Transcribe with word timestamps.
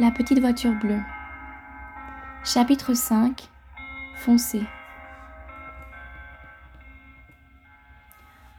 La 0.00 0.12
petite 0.12 0.38
voiture 0.38 0.74
bleue. 0.74 1.00
Chapitre 2.44 2.94
5 2.94 3.48
Foncé. 4.14 4.62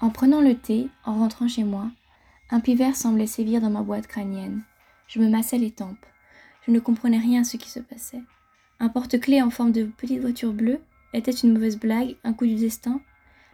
En 0.01 0.09
prenant 0.09 0.41
le 0.41 0.57
thé, 0.57 0.89
en 1.05 1.13
rentrant 1.13 1.47
chez 1.47 1.63
moi, 1.63 1.91
un 2.49 2.59
pivert 2.59 2.93
semblait 2.93 3.25
sévir 3.25 3.61
dans 3.61 3.69
ma 3.69 3.83
boîte 3.83 4.07
crânienne. 4.07 4.63
Je 5.07 5.21
me 5.21 5.29
massais 5.29 5.57
les 5.57 5.71
tempes. 5.71 6.05
Je 6.67 6.71
ne 6.71 6.79
comprenais 6.81 7.19
rien 7.19 7.39
à 7.39 7.45
ce 7.45 7.55
qui 7.55 7.69
se 7.69 7.79
passait. 7.79 8.21
Un 8.81 8.89
porte-clés 8.89 9.41
en 9.41 9.49
forme 9.49 9.71
de 9.71 9.85
petite 9.85 10.19
voiture 10.19 10.51
bleue 10.51 10.81
était 11.13 11.31
une 11.31 11.53
mauvaise 11.53 11.79
blague, 11.79 12.17
un 12.25 12.33
coup 12.33 12.47
du 12.47 12.55
destin 12.55 12.99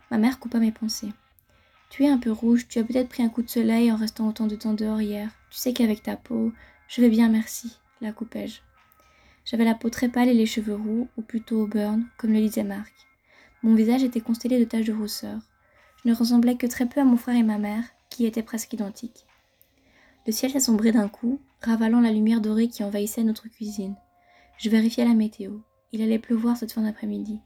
Ma 0.10 0.18
mère 0.18 0.40
coupa 0.40 0.58
mes 0.58 0.72
pensées. 0.72 1.14
Tu 1.92 2.04
es 2.04 2.10
un 2.10 2.18
peu 2.18 2.32
rouge, 2.32 2.68
tu 2.68 2.80
as 2.80 2.84
peut-être 2.84 3.10
pris 3.10 3.22
un 3.22 3.30
coup 3.30 3.44
de 3.44 3.50
soleil 3.50 3.92
en 3.92 3.96
restant 3.96 4.28
autant 4.28 4.48
de 4.48 4.56
temps 4.56 4.74
dehors 4.74 5.02
hier. 5.02 5.30
Tu 5.52 5.60
sais 5.60 5.72
qu'avec 5.72 6.02
ta 6.02 6.16
peau, 6.16 6.52
je 6.88 7.02
vais 7.02 7.10
bien, 7.10 7.30
merci, 7.30 7.78
la 8.02 8.12
coupai-je. 8.12 8.62
J'avais 9.46 9.66
la 9.66 9.76
peau 9.76 9.90
très 9.90 10.10
pâle 10.10 10.30
et 10.30 10.34
les 10.34 10.46
cheveux 10.46 10.76
roux, 10.76 11.08
ou 11.18 11.22
plutôt 11.22 11.68
burn, 11.68 12.06
comme 12.18 12.34
le 12.34 12.40
disait 12.40 12.64
Marc. 12.64 12.94
Mon 13.64 13.76
visage 13.76 14.04
était 14.04 14.22
constellé 14.22 14.60
de 14.60 14.66
taches 14.66 14.86
de 14.86 14.94
rousseur. 14.94 15.40
Je 16.04 16.10
ne 16.10 16.16
ressemblais 16.16 16.56
que 16.56 16.68
très 16.68 16.86
peu 16.86 17.02
à 17.02 17.04
mon 17.04 17.18
frère 17.18 17.36
et 17.36 17.44
ma 17.44 17.58
mère, 17.58 17.84
qui 18.10 18.26
étaient 18.26 18.44
presque 18.44 18.74
identiques. 18.74 19.26
Le 20.26 20.32
ciel 20.32 20.52
s'assombrit 20.52 20.92
d'un 20.92 21.08
coup, 21.08 21.40
ravalant 21.62 22.02
la 22.02 22.12
lumière 22.12 22.42
dorée 22.42 22.68
qui 22.68 22.84
envahissait 22.84 23.24
notre 23.24 23.48
cuisine. 23.48 23.96
Je 24.58 24.70
vérifiai 24.70 25.06
la 25.06 25.14
météo. 25.14 25.60
Il 25.92 26.02
allait 26.02 26.20
pleuvoir 26.20 26.58
cette 26.58 26.72
fin 26.72 26.82
d'après-midi. 26.82 27.40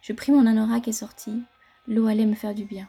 Je 0.00 0.12
pris 0.12 0.32
mon 0.32 0.46
anorak 0.46 0.88
et 0.88 0.92
sortis. 0.92 1.42
L'eau 1.86 2.06
allait 2.06 2.26
me 2.26 2.34
faire 2.34 2.54
du 2.54 2.64
bien. 2.64 2.88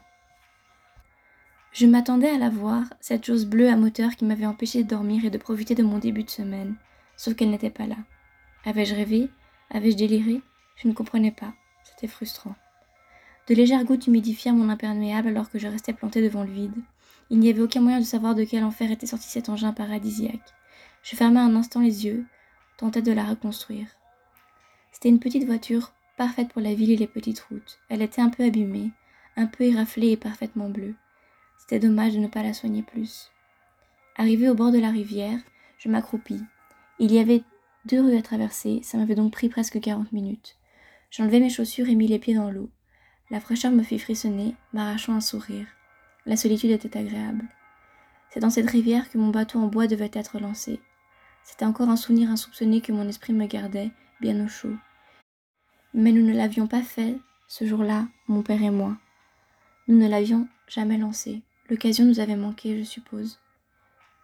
Je 1.73 1.87
m'attendais 1.87 2.29
à 2.29 2.37
la 2.37 2.51
voir, 2.51 2.83
cette 2.99 3.25
chose 3.25 3.47
bleue 3.47 3.67
à 3.67 3.75
moteur 3.75 4.15
qui 4.15 4.25
m'avait 4.25 4.45
empêché 4.45 4.83
de 4.83 4.87
dormir 4.87 5.25
et 5.25 5.31
de 5.31 5.39
profiter 5.39 5.73
de 5.73 5.81
mon 5.81 5.97
début 5.97 6.23
de 6.23 6.29
semaine, 6.29 6.75
sauf 7.17 7.33
qu'elle 7.33 7.49
n'était 7.49 7.71
pas 7.71 7.87
là. 7.87 7.95
Avais-je 8.63 8.93
rêvé? 8.93 9.31
Avais-je 9.71 9.97
déliré? 9.97 10.41
Je 10.75 10.87
ne 10.87 10.93
comprenais 10.93 11.31
pas. 11.31 11.51
C'était 11.83 12.05
frustrant. 12.05 12.53
De 13.47 13.55
légères 13.55 13.85
gouttes 13.85 14.05
humidifièrent 14.05 14.53
mon 14.53 14.69
imperméable 14.69 15.29
alors 15.29 15.49
que 15.49 15.57
je 15.57 15.67
restais 15.67 15.93
planté 15.93 16.21
devant 16.21 16.43
le 16.43 16.51
vide. 16.51 16.75
Il 17.31 17.39
n'y 17.39 17.49
avait 17.49 17.63
aucun 17.63 17.81
moyen 17.81 17.99
de 17.99 18.05
savoir 18.05 18.35
de 18.35 18.43
quel 18.43 18.63
enfer 18.63 18.91
était 18.91 19.07
sorti 19.07 19.27
cet 19.27 19.49
engin 19.49 19.73
paradisiaque. 19.73 20.53
Je 21.01 21.15
fermai 21.15 21.39
un 21.39 21.55
instant 21.55 21.81
les 21.81 22.05
yeux, 22.05 22.23
tentais 22.77 23.01
de 23.01 23.11
la 23.11 23.23
reconstruire. 23.23 23.87
C'était 24.91 25.09
une 25.09 25.19
petite 25.19 25.45
voiture, 25.45 25.91
parfaite 26.17 26.49
pour 26.49 26.61
la 26.61 26.75
ville 26.75 26.91
et 26.91 26.97
les 26.97 27.07
petites 27.07 27.39
routes. 27.39 27.79
Elle 27.89 28.03
était 28.03 28.21
un 28.21 28.29
peu 28.29 28.43
abîmée, 28.43 28.91
un 29.37 29.47
peu 29.47 29.63
éraflée 29.63 30.11
et 30.11 30.17
parfaitement 30.17 30.69
bleue. 30.69 30.93
C'était 31.63 31.79
dommage 31.79 32.13
de 32.13 32.19
ne 32.19 32.27
pas 32.27 32.43
la 32.43 32.51
soigner 32.51 32.83
plus. 32.83 33.31
Arrivé 34.17 34.49
au 34.49 34.53
bord 34.53 34.73
de 34.73 34.79
la 34.79 34.89
rivière, 34.89 35.39
je 35.77 35.87
m'accroupis. 35.87 36.41
Il 36.99 37.09
y 37.13 37.19
avait 37.19 37.41
deux 37.85 38.01
rues 38.01 38.17
à 38.17 38.21
traverser, 38.21 38.81
ça 38.83 38.97
m'avait 38.97 39.15
donc 39.15 39.31
pris 39.31 39.47
presque 39.47 39.79
quarante 39.79 40.11
minutes. 40.11 40.57
J'enlevai 41.09 41.39
mes 41.39 41.49
chaussures 41.49 41.87
et 41.87 41.95
mis 41.95 42.07
les 42.07 42.19
pieds 42.19 42.33
dans 42.33 42.51
l'eau. 42.51 42.69
La 43.29 43.39
fraîcheur 43.39 43.71
me 43.71 43.81
fit 43.81 43.97
frissonner, 43.97 44.57
m'arrachant 44.73 45.13
un 45.13 45.21
sourire. 45.21 45.65
La 46.25 46.35
solitude 46.35 46.71
était 46.71 46.97
agréable. 46.97 47.45
C'est 48.29 48.41
dans 48.41 48.49
cette 48.49 48.69
rivière 48.69 49.09
que 49.09 49.17
mon 49.17 49.29
bateau 49.29 49.59
en 49.59 49.67
bois 49.67 49.87
devait 49.87 50.11
être 50.11 50.39
lancé. 50.39 50.81
C'était 51.45 51.63
encore 51.63 51.87
un 51.87 51.95
souvenir 51.95 52.29
insoupçonné 52.29 52.81
que 52.81 52.91
mon 52.91 53.07
esprit 53.07 53.31
me 53.31 53.47
gardait, 53.47 53.91
bien 54.19 54.43
au 54.43 54.49
chaud. 54.49 54.75
Mais 55.93 56.11
nous 56.11 56.25
ne 56.25 56.35
l'avions 56.35 56.67
pas 56.67 56.81
fait, 56.81 57.15
ce 57.47 57.63
jour-là, 57.63 58.05
mon 58.27 58.41
père 58.41 58.61
et 58.61 58.69
moi. 58.69 58.97
Nous 59.87 59.97
ne 59.97 60.09
l'avions 60.09 60.49
jamais 60.67 60.97
lancé. 60.97 61.41
L'occasion 61.73 62.05
nous 62.05 62.19
avait 62.19 62.35
manqué, 62.35 62.77
je 62.77 62.83
suppose. 62.83 63.39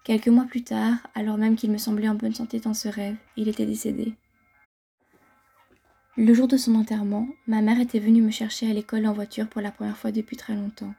Quelques 0.04 0.28
mois 0.28 0.46
plus 0.46 0.64
tard, 0.64 0.98
alors 1.16 1.36
même 1.36 1.56
qu'il 1.56 1.72
me 1.72 1.80
semblait 1.80 2.08
en 2.08 2.14
bonne 2.14 2.36
santé 2.36 2.60
dans 2.60 2.76
ce 2.76 2.88
rêve, 2.88 3.16
il 3.38 3.48
était 3.48 3.66
décédé. 3.66 4.14
Le 6.16 6.32
jour 6.36 6.48
de 6.48 6.58
son 6.58 6.76
enterrement, 6.76 7.28
ma 7.48 7.64
mère 7.64 7.80
était 7.80 7.98
venue 7.98 8.22
me 8.22 8.30
chercher 8.30 8.70
à 8.70 8.74
l'école 8.76 9.08
en 9.08 9.14
voiture 9.14 9.50
pour 9.50 9.62
la 9.62 9.72
première 9.72 9.98
fois 9.98 10.12
depuis 10.12 10.38
très 10.38 10.54
longtemps. 10.54 10.94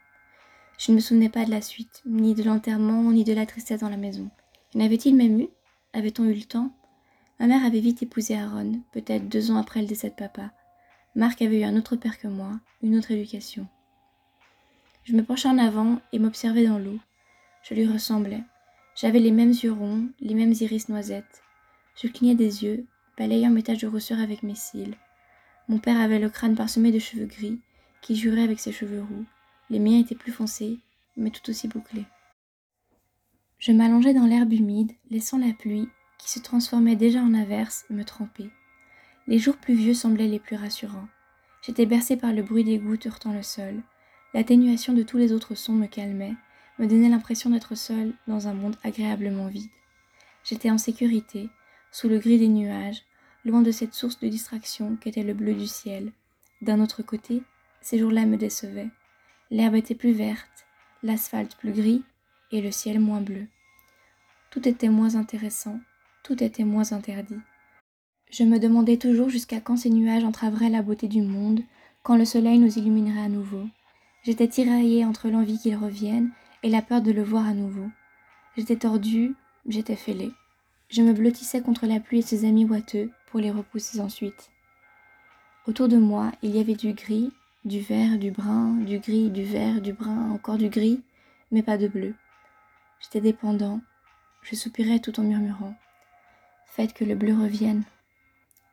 Je 0.76 0.90
ne 0.90 0.96
me 0.96 1.00
souvenais 1.00 1.28
pas 1.28 1.44
de 1.44 1.52
la 1.52 1.62
suite, 1.62 2.02
ni 2.04 2.34
de 2.34 2.42
l'enterrement, 2.42 3.12
ni 3.12 3.22
de 3.22 3.32
la 3.32 3.46
tristesse 3.46 3.82
dans 3.82 3.88
la 3.88 3.96
maison. 3.96 4.28
Y 4.74 4.78
en 4.78 4.84
avait-il 4.86 5.14
même 5.14 5.38
eu? 5.38 5.48
Avait-on 5.92 6.24
eu 6.24 6.34
le 6.34 6.42
temps? 6.42 6.72
Ma 7.38 7.46
mère 7.46 7.64
avait 7.64 7.78
vite 7.78 8.02
épousé 8.02 8.34
Aaron, 8.34 8.80
peut-être 8.90 9.28
deux 9.28 9.52
ans 9.52 9.56
après 9.56 9.82
le 9.82 9.86
décès 9.86 10.10
de 10.10 10.16
papa. 10.16 10.50
Marc 11.14 11.42
avait 11.42 11.60
eu 11.60 11.64
un 11.64 11.76
autre 11.76 11.94
père 11.94 12.18
que 12.18 12.26
moi, 12.26 12.58
une 12.82 12.98
autre 12.98 13.12
éducation. 13.12 13.68
Je 15.04 15.14
me 15.14 15.22
penchai 15.22 15.48
en 15.48 15.58
avant 15.58 16.00
et 16.12 16.18
m'observai 16.18 16.66
dans 16.66 16.78
l'eau. 16.78 16.98
Je 17.62 17.74
lui 17.74 17.86
ressemblais. 17.86 18.42
J'avais 18.94 19.18
les 19.18 19.30
mêmes 19.30 19.50
yeux 19.50 19.72
ronds, 19.72 20.08
les 20.20 20.34
mêmes 20.34 20.54
iris 20.60 20.88
noisettes. 20.88 21.42
Je 21.96 22.08
clignais 22.08 22.34
des 22.34 22.64
yeux, 22.64 22.86
balayant 23.16 23.50
mes 23.50 23.62
taches 23.62 23.78
de 23.78 23.86
rousseur 23.86 24.20
avec 24.20 24.42
mes 24.42 24.54
cils. 24.54 24.96
Mon 25.68 25.78
père 25.78 26.00
avait 26.00 26.18
le 26.18 26.30
crâne 26.30 26.54
parsemé 26.54 26.92
de 26.92 26.98
cheveux 26.98 27.26
gris, 27.26 27.60
qui 28.02 28.16
juraient 28.16 28.42
avec 28.42 28.60
ses 28.60 28.72
cheveux 28.72 29.02
roux. 29.02 29.24
Les 29.68 29.78
miens 29.78 30.00
étaient 30.00 30.14
plus 30.14 30.32
foncés, 30.32 30.78
mais 31.16 31.30
tout 31.30 31.48
aussi 31.48 31.68
bouclés. 31.68 32.06
Je 33.58 33.72
m'allongeai 33.72 34.14
dans 34.14 34.26
l'herbe 34.26 34.52
humide, 34.52 34.92
laissant 35.10 35.38
la 35.38 35.52
pluie, 35.52 35.88
qui 36.18 36.30
se 36.30 36.40
transformait 36.40 36.96
déjà 36.96 37.20
en 37.20 37.34
averse, 37.34 37.84
me 37.90 38.04
tremper. 38.04 38.50
Les 39.26 39.38
jours 39.38 39.56
pluvieux 39.56 39.94
semblaient 39.94 40.28
les 40.28 40.40
plus 40.40 40.56
rassurants. 40.56 41.08
J'étais 41.62 41.86
bercée 41.86 42.16
par 42.16 42.32
le 42.32 42.42
bruit 42.42 42.64
des 42.64 42.78
gouttes 42.78 43.06
heurtant 43.06 43.32
le 43.32 43.42
sol. 43.42 43.82
L'atténuation 44.32 44.92
de 44.92 45.02
tous 45.02 45.16
les 45.18 45.32
autres 45.32 45.54
sons 45.54 45.72
me 45.72 45.86
calmait, 45.86 46.34
me 46.78 46.86
donnait 46.86 47.08
l'impression 47.08 47.50
d'être 47.50 47.74
seule 47.74 48.12
dans 48.26 48.48
un 48.48 48.54
monde 48.54 48.76
agréablement 48.84 49.48
vide. 49.48 49.70
J'étais 50.44 50.70
en 50.70 50.78
sécurité, 50.78 51.50
sous 51.90 52.08
le 52.08 52.18
gris 52.18 52.38
des 52.38 52.48
nuages, 52.48 53.02
loin 53.44 53.62
de 53.62 53.70
cette 53.70 53.94
source 53.94 54.20
de 54.20 54.28
distraction 54.28 54.96
qu'était 54.96 55.22
le 55.22 55.34
bleu 55.34 55.54
du 55.54 55.66
ciel. 55.66 56.12
D'un 56.62 56.80
autre 56.80 57.02
côté, 57.02 57.42
ces 57.80 57.98
jours-là 57.98 58.26
me 58.26 58.36
décevaient. 58.36 58.90
L'herbe 59.50 59.74
était 59.74 59.94
plus 59.94 60.12
verte, 60.12 60.66
l'asphalte 61.02 61.56
plus 61.56 61.72
gris 61.72 62.04
et 62.52 62.60
le 62.60 62.70
ciel 62.70 63.00
moins 63.00 63.20
bleu. 63.20 63.46
Tout 64.50 64.68
était 64.68 64.88
moins 64.88 65.16
intéressant, 65.16 65.80
tout 66.22 66.42
était 66.42 66.64
moins 66.64 66.92
interdit. 66.92 67.40
Je 68.30 68.44
me 68.44 68.58
demandais 68.58 68.96
toujours 68.96 69.28
jusqu'à 69.28 69.60
quand 69.60 69.76
ces 69.76 69.90
nuages 69.90 70.24
entraveraient 70.24 70.70
la 70.70 70.82
beauté 70.82 71.08
du 71.08 71.22
monde, 71.22 71.62
quand 72.02 72.16
le 72.16 72.24
soleil 72.24 72.58
nous 72.58 72.78
illuminerait 72.78 73.22
à 73.22 73.28
nouveau. 73.28 73.66
J'étais 74.22 74.48
tiraillée 74.48 75.04
entre 75.04 75.28
l'envie 75.28 75.58
qu'il 75.58 75.76
revienne 75.76 76.30
et 76.62 76.68
la 76.68 76.82
peur 76.82 77.00
de 77.00 77.10
le 77.10 77.22
voir 77.22 77.46
à 77.46 77.54
nouveau. 77.54 77.88
J'étais 78.56 78.76
tordue, 78.76 79.34
j'étais 79.66 79.96
fêlée. 79.96 80.32
Je 80.90 81.00
me 81.00 81.14
blottissais 81.14 81.62
contre 81.62 81.86
la 81.86 82.00
pluie 82.00 82.18
et 82.18 82.22
ses 82.22 82.44
amis 82.44 82.66
ouateux 82.66 83.10
pour 83.26 83.40
les 83.40 83.50
repousser 83.50 84.00
ensuite. 84.00 84.50
Autour 85.66 85.88
de 85.88 85.96
moi, 85.96 86.32
il 86.42 86.54
y 86.54 86.60
avait 86.60 86.74
du 86.74 86.92
gris, 86.92 87.32
du 87.64 87.80
vert, 87.80 88.18
du 88.18 88.30
brun, 88.30 88.74
du 88.74 88.98
gris, 88.98 89.30
du 89.30 89.44
vert, 89.44 89.80
du 89.80 89.92
brun, 89.94 90.30
encore 90.32 90.58
du 90.58 90.68
gris, 90.68 91.02
mais 91.50 91.62
pas 91.62 91.78
de 91.78 91.88
bleu. 91.88 92.14
J'étais 93.00 93.20
dépendant. 93.22 93.80
Je 94.42 94.54
soupirais 94.54 94.98
tout 94.98 95.18
en 95.18 95.22
murmurant. 95.22 95.74
Faites 96.66 96.92
que 96.92 97.04
le 97.04 97.14
bleu 97.14 97.34
revienne. 97.34 97.84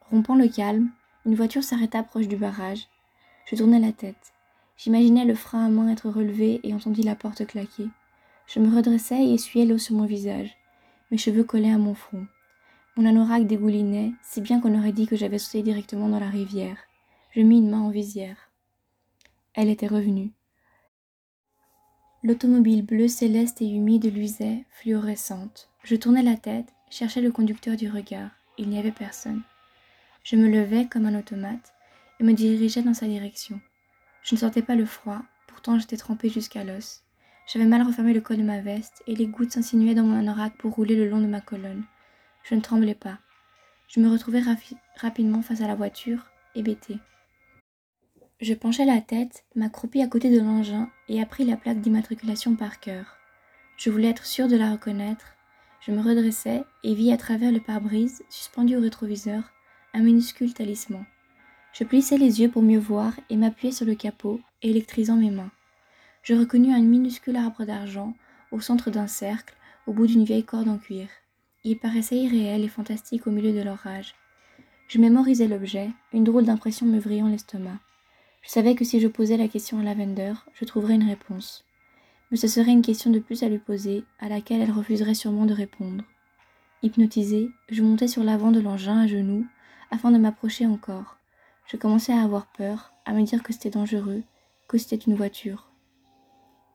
Rompant 0.10 0.36
le 0.36 0.48
calme, 0.48 0.90
une 1.26 1.36
voiture 1.36 1.64
s'arrêta 1.64 2.04
proche 2.04 2.28
du 2.28 2.36
barrage. 2.36 2.88
Je 3.46 3.56
tournai 3.56 3.80
la 3.80 3.92
tête. 3.92 4.34
J'imaginais 4.78 5.26
le 5.26 5.36
frein 5.36 5.66
à 5.66 5.70
main 5.70 5.90
être 5.90 6.10
relevé 6.10 6.60
et 6.64 6.74
entendis 6.74 7.04
la 7.04 7.16
porte 7.16 7.46
claquer. 7.46 7.90
Je 8.46 8.60
me 8.60 8.74
redressai 8.74 9.16
et 9.16 9.34
essuyai 9.34 9.66
l'eau 9.66 9.78
sur 9.78 9.96
mon 9.96 10.06
visage. 10.06 10.56
Mes 11.12 11.18
cheveux 11.18 11.44
collaient 11.44 11.72
à 11.72 11.78
mon 11.78 11.96
front. 11.96 12.28
Mon 12.96 13.06
anorak 13.06 13.46
dégoulinait, 13.46 14.14
si 14.24 14.42
bien 14.42 14.60
qu'on 14.60 14.78
aurait 14.78 14.92
dit 14.92 15.08
que 15.08 15.16
j'avais 15.16 15.40
sauté 15.40 15.64
directement 15.64 16.10
dans 16.10 16.20
la 16.20 16.30
rivière. 16.30 16.78
Je 17.32 17.42
mis 17.42 17.60
une 17.60 17.70
main 17.70 17.82
en 17.82 17.90
visière. 17.90 18.52
Elle 19.54 19.70
était 19.70 19.88
revenue. 19.88 20.32
L'automobile 22.24 22.84
bleue 22.84 23.08
céleste 23.08 23.62
et 23.62 23.70
humide 23.70 24.14
luisait, 24.14 24.66
fluorescente. 24.70 25.70
Je 25.84 25.96
tournai 25.96 26.24
la 26.24 26.36
tête, 26.36 26.74
cherchais 26.90 27.22
le 27.22 27.32
conducteur 27.32 27.76
du 27.76 27.90
regard. 27.90 28.32
Il 28.58 28.70
n'y 28.70 28.80
avait 28.80 28.92
personne. 28.92 29.44
Je 30.24 30.36
me 30.36 30.50
levai 30.50 30.88
comme 30.88 31.06
un 31.06 31.18
automate 31.18 31.74
et 32.20 32.24
me 32.24 32.34
dirigeai 32.34 32.82
dans 32.82 32.94
sa 32.94 33.08
direction. 33.08 33.62
Je 34.28 34.36
ne 34.36 34.40
sentais 34.42 34.62
pas 34.62 34.76
le 34.76 34.86
froid, 34.86 35.22
pourtant 35.48 35.80
j'étais 35.80 35.96
trempée 35.96 36.28
jusqu'à 36.28 36.66
l'os. 36.66 37.06
J'avais 37.48 37.66
mal 37.66 37.82
refermé 37.82 38.14
le 38.14 38.20
col 38.20 38.36
de 38.36 38.44
ma 38.44 38.60
veste 38.60 39.02
et 39.08 39.16
les 39.16 39.26
gouttes 39.26 39.54
s'insinuaient 39.54 39.96
dans 39.96 40.04
mon 40.04 40.20
anorak 40.20 40.58
pour 40.58 40.74
rouler 40.74 40.98
le 40.98 41.08
long 41.08 41.22
de 41.22 41.28
ma 41.28 41.40
colonne. 41.40 41.86
Je 42.44 42.54
ne 42.54 42.60
tremblais 42.60 42.94
pas. 42.94 43.20
Je 43.88 44.02
me 44.02 44.10
retrouvai 44.10 44.42
rapidement 44.98 45.42
face 45.42 45.62
à 45.62 45.68
la 45.68 45.76
voiture, 45.76 46.26
hébétée. 46.56 46.98
Je 48.42 48.54
penchai 48.54 48.84
la 48.84 49.00
tête, 49.00 49.46
m'accroupis 49.56 50.02
à 50.02 50.08
côté 50.08 50.30
de 50.30 50.42
l'engin 50.42 50.90
et 51.08 51.22
appris 51.22 51.46
la 51.46 51.56
plaque 51.56 51.80
d'immatriculation 51.80 52.58
par 52.58 52.82
cœur. 52.82 53.16
Je 53.78 53.90
voulais 53.90 54.10
être 54.10 54.26
sûre 54.26 54.50
de 54.50 54.58
la 54.58 54.74
reconnaître. 54.74 55.38
Je 55.80 55.94
me 55.94 56.02
redressai 56.02 56.66
et 56.84 56.96
vis 56.96 57.14
à 57.14 57.18
travers 57.18 57.54
le 57.54 57.62
pare-brise, 57.62 58.24
suspendu 58.28 58.76
au 58.76 58.82
rétroviseur, 58.82 59.54
un 59.94 60.02
minuscule 60.02 60.54
talisman. 60.54 61.06
Je 61.78 61.84
plissai 61.84 62.18
les 62.18 62.42
yeux 62.42 62.50
pour 62.50 62.64
mieux 62.64 62.80
voir 62.80 63.14
et 63.30 63.38
m'appuyai 63.38 63.72
sur 63.72 63.86
le 63.86 63.94
capot, 63.94 64.42
électrisant 64.64 65.16
mes 65.16 65.30
mains. 65.30 65.52
Je 66.24 66.34
reconnus 66.34 66.74
un 66.74 66.82
minuscule 66.82 67.36
arbre 67.36 67.66
d'argent 67.66 68.16
au 68.52 68.60
centre 68.60 68.90
d'un 68.90 69.06
cercle, 69.06 69.56
au 69.86 69.94
bout 69.94 70.08
d'une 70.08 70.24
vieille 70.24 70.44
corde 70.44 70.70
en 70.70 70.80
cuir. 70.80 71.08
il 71.64 71.78
paraissait 71.78 72.18
irréel 72.18 72.64
et 72.64 72.68
fantastique 72.68 73.28
au 73.28 73.30
milieu 73.30 73.54
de 73.54 73.62
l'orage. 73.62 74.16
Je 74.88 74.98
mémorisais 74.98 75.48
l'objet, 75.48 75.92
une 76.14 76.24
drôle 76.24 76.46
d'impression 76.46 76.88
me 76.88 76.98
vrillant 76.98 77.28
l'estomac. 77.28 77.78
Je 78.42 78.50
savais 78.50 78.74
que 78.74 78.84
si 78.84 79.00
je 79.00 79.08
posais 79.08 79.38
la 79.38 79.48
question 79.48 79.80
à 79.80 79.84
Lavender, 79.84 80.34
je 80.56 80.66
trouverais 80.66 80.96
une 80.96 81.08
réponse. 81.08 81.64
Mais 82.32 82.38
ce 82.38 82.48
serait 82.48 82.72
une 82.72 82.82
question 82.82 83.12
de 83.12 83.20
plus 83.20 83.44
à 83.44 83.50
lui 83.50 83.60
poser, 83.60 84.04
à 84.18 84.30
laquelle 84.30 84.62
elle 84.62 84.72
refuserait 84.72 85.14
sûrement 85.14 85.46
de 85.46 85.54
répondre. 85.54 86.04
Hypnotisé, 86.82 87.52
je 87.70 87.84
montais 87.84 88.08
sur 88.08 88.24
l'avant 88.24 88.52
de 88.52 88.62
l'engin 88.62 89.02
à 89.02 89.06
genoux, 89.06 89.46
afin 89.92 90.10
de 90.10 90.18
m'approcher 90.18 90.66
encore. 90.66 91.17
Je 91.68 91.76
commençais 91.76 92.14
à 92.14 92.22
avoir 92.22 92.48
peur, 92.48 92.94
à 93.06 93.14
me 93.14 93.24
dire 93.24 93.44
que 93.44 93.52
c'était 93.52 93.70
dangereux, 93.70 94.24
que 94.70 94.78
c'était 94.78 94.96
une 94.96 95.16
voiture. 95.16 95.70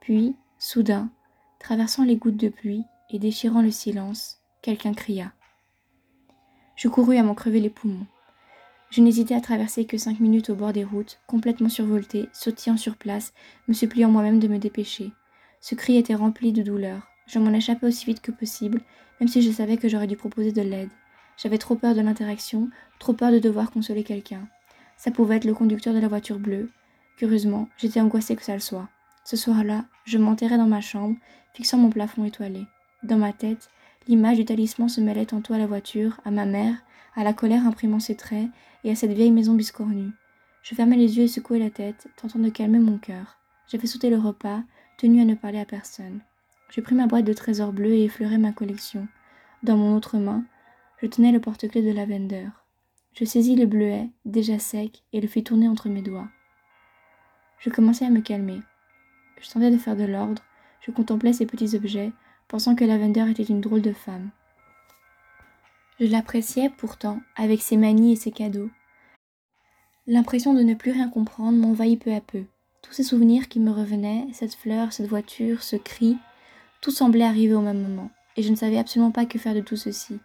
Puis, 0.01 0.37
soudain, 0.59 1.11
traversant 1.59 2.05
les 2.05 2.17
gouttes 2.17 2.37
de 2.37 2.51
pluie 2.51 2.85
et 3.09 3.19
déchirant 3.19 3.63
le 3.63 3.71
silence, 3.71 4.43
quelqu'un 4.61 4.93
cria. 4.93 5.33
Je 6.77 6.89
courus 6.89 7.19
à 7.19 7.23
m'en 7.23 7.35
crever 7.35 7.61
les 7.61 7.71
poumons. 7.71 8.07
Je 8.91 9.01
n'hésitais 9.01 9.35
à 9.35 9.41
traverser 9.41 9.87
que 9.87 9.97
cinq 9.97 10.21
minutes 10.21 10.51
au 10.51 10.55
bord 10.55 10.75
des 10.75 10.85
routes, 10.85 11.21
complètement 11.27 11.71
survoltée, 11.71 12.29
sautillant 12.35 12.77
sur 12.77 12.97
place, 12.97 13.33
me 13.69 13.73
suppliant 13.73 14.11
moi-même 14.11 14.41
de 14.41 14.49
me 14.49 14.59
dépêcher. 14.59 15.11
Ce 15.61 15.75
cri 15.75 15.97
était 15.97 16.15
rempli 16.15 16.53
de 16.53 16.63
douleur. 16.63 17.09
Je 17.27 17.39
m'en 17.39 17.55
échappais 17.55 17.87
aussi 17.87 18.05
vite 18.05 18.21
que 18.21 18.33
possible, 18.33 18.83
même 19.21 19.29
si 19.29 19.41
je 19.41 19.51
savais 19.51 19.79
que 19.79 19.89
j'aurais 19.89 20.07
dû 20.07 20.17
proposer 20.17 20.53
de 20.53 20.61
l'aide. 20.61 20.91
J'avais 21.39 21.57
trop 21.57 21.77
peur 21.77 21.95
de 21.95 22.03
l'interaction, 22.03 22.69
trop 22.99 23.15
peur 23.15 23.33
de 23.33 23.39
devoir 23.39 23.71
consoler 23.71 24.05
quelqu'un. 24.05 24.47
Ça 25.03 25.11
pouvait 25.11 25.35
être 25.35 25.45
le 25.47 25.53
conducteur 25.53 25.95
de 25.95 25.99
la 25.99 26.07
voiture 26.07 26.39
bleue. 26.39 26.71
Curieusement, 27.17 27.69
j'étais 27.77 28.01
angoissée 28.01 28.37
que 28.37 28.45
ça 28.45 28.55
le 28.55 28.61
soit. 28.61 28.89
Ce 29.25 29.37
soir-là, 29.37 29.85
je 30.05 30.17
m'enterrais 30.17 30.59
dans 30.59 30.69
ma 30.69 30.81
chambre, 30.81 31.17
fixant 31.55 31.77
mon 31.77 31.91
plafond 31.91 32.25
étoilé. 32.25 32.69
Dans 33.03 33.17
ma 33.17 33.33
tête, 33.33 33.69
l'image 34.07 34.37
du 34.37 34.45
talisman 34.45 34.89
se 34.89 35.01
mêlait 35.01 35.27
tantôt 35.27 35.55
à 35.55 35.59
la 35.59 35.67
voiture, 35.67 36.21
à 36.25 36.31
ma 36.31 36.47
mère, 36.47 36.77
à 37.17 37.25
la 37.25 37.33
colère 37.33 37.67
imprimant 37.67 37.99
ses 37.99 38.15
traits, 38.15 38.49
et 38.85 38.93
à 38.93 38.95
cette 38.95 39.11
vieille 39.11 39.33
maison 39.33 39.55
biscornue. 39.55 40.13
Je 40.63 40.77
fermais 40.77 40.95
les 40.95 41.17
yeux 41.17 41.25
et 41.25 41.29
secouais 41.29 41.59
la 41.59 41.71
tête, 41.71 42.07
tentant 42.15 42.39
de 42.39 42.49
calmer 42.49 42.79
mon 42.79 42.99
cœur. 42.99 43.39
J'avais 43.67 43.89
sauté 43.89 44.09
le 44.09 44.19
repas, 44.19 44.63
tenu 44.99 45.21
à 45.21 45.25
ne 45.25 45.35
parler 45.35 45.59
à 45.59 45.65
personne. 45.65 46.21
Je 46.71 46.81
pris 46.81 46.95
ma 46.95 47.09
boîte 47.09 47.25
de 47.25 47.33
trésors 47.33 47.73
bleus 47.73 47.95
et 47.95 48.05
effleurai 48.05 48.39
ma 48.39 48.53
collection. 48.53 49.09
Dans 49.65 49.77
mon 49.77 49.97
autre 49.97 50.19
main, 50.19 50.45
je 51.03 51.09
tenais 51.09 51.33
le 51.33 51.41
porte-clés 51.41 51.83
de 51.83 51.91
Lavender. 51.91 52.51
Je 53.15 53.27
saisis 53.27 53.57
le 53.57 53.67
bleuet, 53.67 54.09
déjà 54.25 54.59
sec, 54.59 55.03
et 55.13 55.21
le 55.21 55.29
fis 55.29 55.45
tourner 55.45 55.69
entre 55.69 55.89
mes 55.89 56.03
doigts. 56.03 56.29
Je 57.59 57.69
commençai 57.69 58.07
à 58.07 58.11
me 58.11 58.21
calmer. 58.21 58.61
Je 59.41 59.51
tentais 59.51 59.71
de 59.71 59.77
faire 59.77 59.97
de 59.97 60.05
l'ordre, 60.05 60.43
je 60.81 60.91
contemplais 60.91 61.33
ces 61.33 61.47
petits 61.47 61.77
objets, 61.77 62.13
pensant 62.49 62.75
que 62.75 62.85
Lavender 62.85 63.31
était 63.31 63.43
une 63.43 63.61
drôle 63.61 63.83
de 63.83 63.93
femme. 63.93 64.31
Je 66.01 66.07
l'appréciais 66.07 66.71
pourtant, 66.71 67.21
avec 67.37 67.61
ses 67.61 67.77
manies 67.77 68.13
et 68.13 68.17
ses 68.17 68.33
cadeaux. 68.33 68.71
L'impression 70.07 70.55
de 70.55 70.63
ne 70.63 70.75
plus 70.75 70.91
rien 70.91 71.09
comprendre 71.09 71.59
m'envahit 71.59 72.03
peu 72.03 72.13
à 72.13 72.21
peu. 72.21 72.45
Tous 72.83 72.93
ces 72.93 73.05
souvenirs 73.05 73.49
qui 73.49 73.61
me 73.61 73.71
revenaient, 73.71 74.27
cette 74.33 74.55
fleur, 74.55 74.93
cette 74.93 75.09
voiture, 75.09 75.63
ce 75.63 75.77
cri, 75.77 76.17
tout 76.81 76.91
semblait 76.91 77.25
arriver 77.25 77.55
au 77.55 77.61
même 77.61 77.83
moment, 77.83 78.11
et 78.37 78.43
je 78.43 78.51
ne 78.51 78.57
savais 78.57 78.79
absolument 78.79 79.13
pas 79.13 79.27
que 79.27 79.39
faire 79.39 79.55
de 79.55 79.61
tout 79.61 79.77
ceci. 79.77 80.19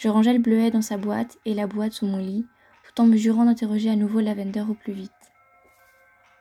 Je 0.00 0.08
rangeai 0.08 0.32
le 0.32 0.38
bleuet 0.38 0.70
dans 0.70 0.80
sa 0.80 0.96
boîte 0.96 1.36
et 1.44 1.52
la 1.52 1.66
boîte 1.66 1.92
sous 1.92 2.06
mon 2.06 2.16
lit, 2.16 2.46
tout 2.84 3.02
en 3.02 3.06
me 3.06 3.18
jurant 3.18 3.44
d'interroger 3.44 3.90
à 3.90 3.96
nouveau 3.96 4.20
Lavender 4.20 4.62
au 4.62 4.72
plus 4.72 4.94
vite. 4.94 5.12